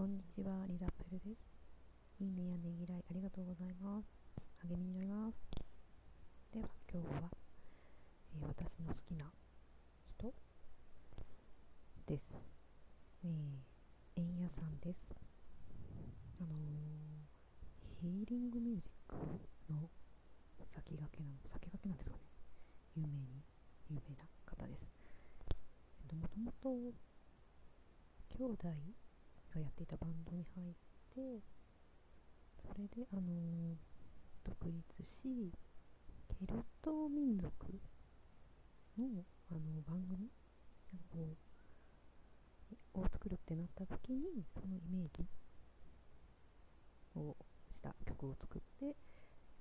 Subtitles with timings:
[0.00, 1.44] こんにちは、リザップルです。
[2.24, 4.08] いいねやねぎらいありがとうございます。
[4.66, 5.36] 励みになります。
[6.54, 7.28] では、今日は、
[8.32, 9.30] えー私の好きな
[10.16, 10.32] 人
[12.06, 12.32] です。
[13.24, 13.30] えー、
[14.16, 15.12] 円屋さんです。
[16.40, 19.16] あのーヒーリングミュージック
[19.68, 19.90] の
[20.72, 22.22] 先駆けなの、先駆けなんですかね。
[22.96, 23.44] 有名に、
[23.90, 24.80] 有名な方です。
[26.00, 26.72] えっと、もともと、
[28.38, 28.68] 兄弟
[29.54, 30.74] がやっていたバンドに入っ
[31.14, 31.42] て
[32.62, 33.90] それであのー
[34.44, 35.52] 独立し
[36.28, 37.50] ケルト民族
[38.98, 40.28] のあの番組
[40.92, 41.36] なんか
[42.94, 45.24] を作るってなった時にそのイメージ
[47.16, 47.36] を
[47.70, 48.96] した曲を作って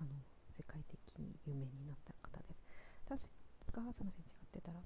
[0.00, 0.10] あの
[0.56, 2.64] 世界的に有名になった方です。
[3.08, 3.22] 確
[3.72, 4.80] かすいません違ってたら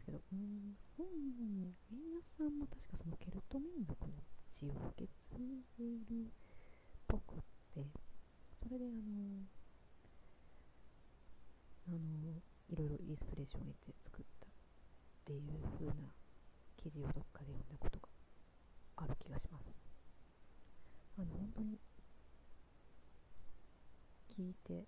[0.00, 4.14] ですけど、うん、本人、円安さんも確かそのケルト民族の
[4.52, 6.28] 血を受け継いでいるっ
[7.06, 7.38] ぽくっ
[7.74, 7.84] て、
[8.54, 9.44] それであの、
[11.88, 11.98] あの、
[12.68, 14.50] いろいろインスピレーションを得て作ったっ
[15.26, 16.14] ていう風な
[16.76, 18.08] 記事をどっかで読んだことが
[18.96, 19.68] ある気がします。
[21.18, 21.78] あの、本当に
[24.30, 24.86] 聞いて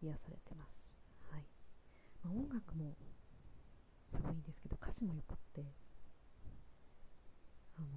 [0.00, 0.92] 癒されてます。
[1.30, 1.44] はい。
[2.22, 2.96] まあ、音楽も
[4.20, 5.64] すごいですけど歌詞もよくって
[7.78, 7.88] あの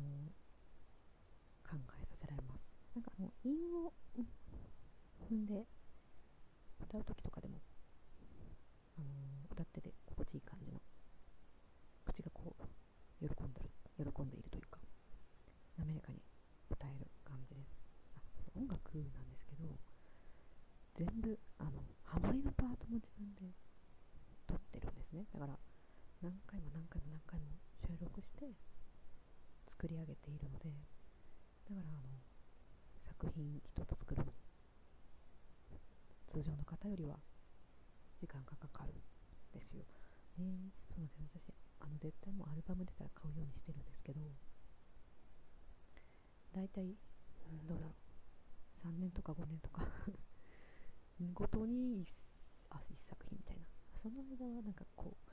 [1.68, 2.64] 考えさせられます。
[2.96, 3.92] なんかあの韻を
[5.28, 5.68] 踏んで
[6.80, 7.60] 歌う時とかでも
[8.98, 9.08] あの
[9.52, 10.80] 歌ってて心地いい感じの
[12.06, 14.80] 口がこう喜んでる喜んでいるというか
[15.78, 16.24] 滑らかに
[16.72, 17.76] 歌える感じです。
[18.16, 19.68] あそう音楽なんですけど
[20.96, 23.52] 全部あのハモリのパートも自分で
[24.48, 25.26] 撮ってるんですね。
[25.34, 25.60] だから
[26.24, 28.48] 何回も何回も何回も収録して
[29.68, 30.72] 作り上げているので
[31.68, 32.16] だからあの
[33.04, 34.32] 作品一つ作るのに
[36.26, 37.20] 通常の方よりは
[38.22, 39.04] 時間がかかるん
[39.52, 39.84] ですよ。
[40.40, 40.72] ね。
[40.88, 41.52] そうなんです。
[41.52, 41.52] 私
[41.84, 44.22] あの絶対もうアルバム出たら買うようにしてるんですけど
[46.56, 48.88] 大体、うん、どうだろう。
[48.88, 49.84] 3年とか5年とか
[51.36, 52.08] ごとに一
[52.72, 53.64] あ一作品みたいな。
[54.02, 55.33] その間はなんかこう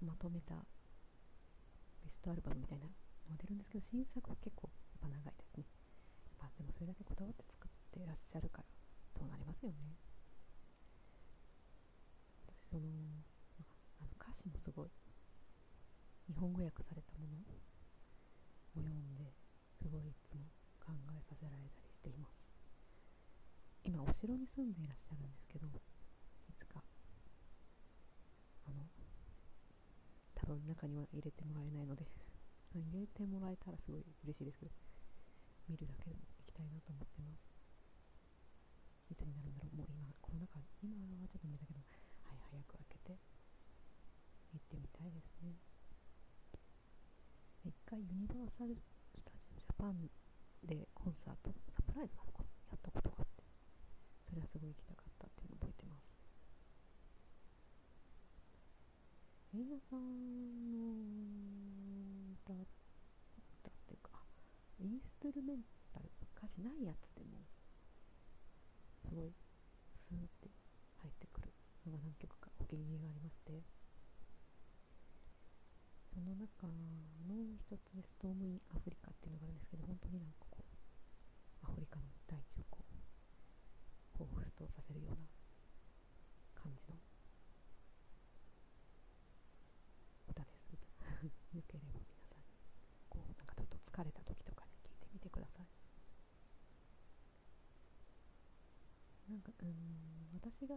[0.00, 0.54] まとめた
[2.04, 4.70] ベストアルバムみたいなのが出るんですけど新作は結構
[5.02, 5.64] やっぱ長いですね。
[6.40, 8.64] やっぱでもそれだけこだわって作ってらっしゃるから
[9.18, 9.98] そうなりますよね。
[12.46, 12.86] 私その
[14.00, 14.90] あの歌詞もすごい
[16.28, 19.34] 日本語訳されたものを読んで
[19.82, 20.46] すごいいつも
[20.78, 22.38] 考えさせられたりしています。
[23.84, 26.82] 今お城に住んでいらっしゃるんですけどいつか
[28.66, 28.84] あの
[30.48, 32.08] 多分中には入れてもらえないので
[32.72, 34.72] 入れてもらえたらすごい嬉しいですけど
[35.68, 37.52] 見るだけでも行きたいなと思ってます。
[39.10, 39.76] いつになるんだろう。
[39.76, 41.80] もう今コロナ禍今はちょっと無理だけど
[42.24, 43.18] はい早く開けて
[44.56, 45.52] 行ってみたいですね。
[47.64, 48.74] 一回ユニバーサル・
[49.14, 50.08] スタジオ・ジャパン
[50.64, 53.44] でコンサートサプライズなのかやったことがあって
[54.24, 56.17] それはすごい行きたかったっていうのを覚えてます。
[59.54, 60.78] 映画さんの
[62.44, 64.10] 歌歌っていうか
[64.80, 67.38] インストゥルメンタル歌詞ないやつでも
[69.08, 69.32] すごい
[70.08, 70.50] スーって
[71.02, 71.52] 入ってくる
[71.86, 73.78] のが何曲かお気に入りがありまして。
[76.08, 76.66] その中
[77.28, 80.64] の一つで「ストーム・イン・アフリカ」っていうのがあるんですけど本当になんかこ
[81.62, 85.16] うアフリカの大地をこう彷彿とさせるような
[86.60, 86.98] 感じの
[90.28, 90.72] 歌です
[91.54, 92.56] よければ皆さんに
[93.08, 95.66] こうなんかちょっと疲れた時とかに聞いてみてください
[99.30, 100.30] なんかうん。
[100.34, 100.76] 私が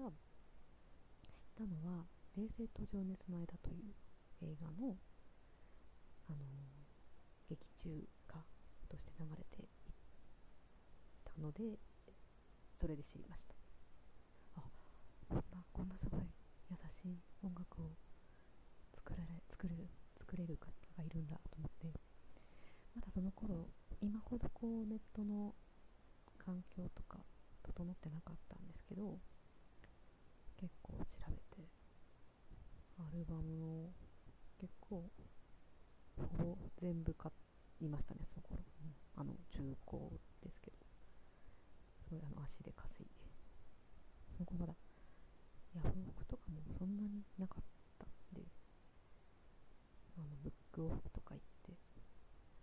[1.21, 2.05] 知ったのは
[2.35, 3.93] 「冷静と情熱の間」という
[4.41, 4.97] 映画の
[6.27, 6.37] あの
[7.49, 8.45] 劇中歌
[8.87, 9.67] として流れてい
[11.23, 11.77] たので
[12.75, 13.55] それで知りました。
[14.55, 14.71] あ
[15.27, 16.21] こんなこんなすごい
[16.69, 17.91] 優しい音楽を
[18.95, 21.99] 作られ作れる作れる方がいるんだと思って
[22.95, 23.67] まだその頃
[24.01, 25.53] 今ほどこうネットの
[26.37, 27.19] 環境とか
[27.63, 29.17] 整ってなかったんですけど
[30.57, 31.69] 結構調べて
[32.99, 33.93] アルバムを
[34.59, 35.09] 結構
[36.17, 37.31] ほぼ全部買
[37.81, 39.21] いましたねその頃、うん。
[39.21, 40.01] あの中古
[40.43, 40.77] ですけど。
[42.07, 43.25] すごいあの足で稼いで。
[44.29, 44.73] その頃まだ
[45.75, 47.63] ヤフオクとかもそんなになかっ
[47.97, 48.43] たんで
[50.17, 51.73] あのブックオフとか行って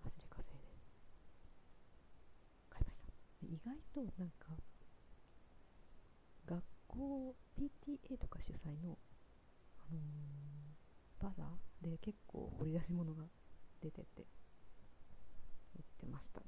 [0.05, 0.69] 足で稼いで
[2.69, 3.12] 買いました。
[3.47, 4.53] 意外となんか
[6.88, 8.99] 校 PTA とか主催の、
[9.79, 10.02] あのー
[11.20, 13.25] バザーで結構掘り出し物が
[13.82, 16.46] 出てて言ってましたね。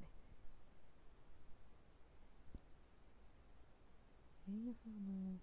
[4.47, 5.37] 円安あの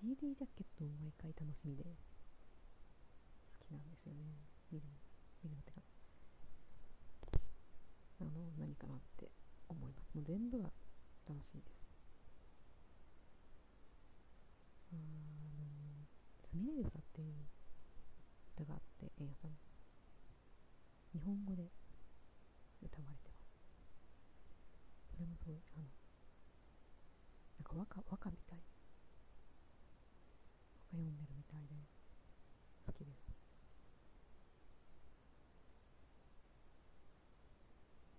[0.00, 1.90] CD ジャケットも毎回楽しみで好
[3.66, 4.24] きなんですよね。
[4.72, 4.84] 見る
[5.42, 5.80] 見るのってか。
[8.20, 9.30] あの何かなって
[9.68, 10.14] 思います。
[10.14, 10.70] もう全部が
[11.28, 11.88] 楽しいです
[14.92, 14.98] あーあ
[16.56, 17.34] の「すみれ草」っていう
[18.54, 19.58] 歌があって円谷さん
[21.12, 21.72] 日本語で
[22.80, 23.50] 歌われてます
[25.10, 25.84] それもすごいあの
[27.58, 28.58] なんか和歌和歌みたい
[30.92, 31.74] 和歌読んでるみたいで
[32.86, 33.26] 好きです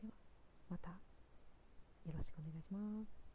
[0.03, 0.13] では
[0.69, 0.97] またよ
[2.11, 3.28] ろしくお願いします。